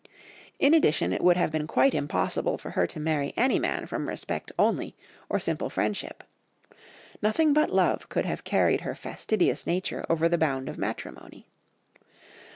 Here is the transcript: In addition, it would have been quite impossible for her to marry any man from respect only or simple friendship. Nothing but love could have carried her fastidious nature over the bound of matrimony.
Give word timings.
In 0.57 0.73
addition, 0.73 1.13
it 1.13 1.23
would 1.23 1.37
have 1.37 1.51
been 1.51 1.67
quite 1.67 1.93
impossible 1.93 2.57
for 2.57 2.71
her 2.71 2.87
to 2.87 2.99
marry 2.99 3.35
any 3.37 3.59
man 3.59 3.85
from 3.85 4.09
respect 4.09 4.51
only 4.57 4.95
or 5.29 5.39
simple 5.39 5.69
friendship. 5.69 6.23
Nothing 7.21 7.53
but 7.53 7.69
love 7.69 8.09
could 8.09 8.25
have 8.25 8.43
carried 8.43 8.81
her 8.81 8.95
fastidious 8.95 9.67
nature 9.67 10.03
over 10.09 10.27
the 10.27 10.39
bound 10.39 10.69
of 10.69 10.77
matrimony. 10.79 11.49